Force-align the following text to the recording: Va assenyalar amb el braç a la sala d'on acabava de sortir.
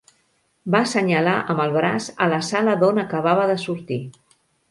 Va 0.75 0.79
assenyalar 0.87 1.33
amb 1.53 1.61
el 1.65 1.75
braç 1.75 2.09
a 2.27 2.29
la 2.33 2.41
sala 2.49 2.75
d'on 2.85 3.03
acabava 3.05 3.47
de 3.55 3.61
sortir. 3.67 4.01